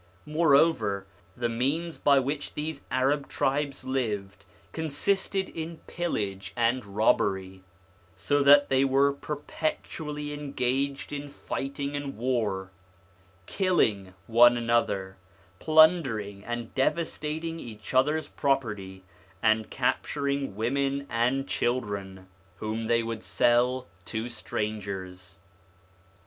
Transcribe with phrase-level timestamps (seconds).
[0.25, 1.05] Moreover,
[1.37, 7.61] the means by which these Arab tribes lived consisted in pillage and robbery,
[8.15, 12.71] so that they were perpetually engaged in fighting and war,
[13.45, 15.17] killing one another,
[15.59, 19.03] plundering and devastating each other's property,
[19.43, 22.25] and capturing women and children,
[22.55, 25.37] whom they would sell to strangers.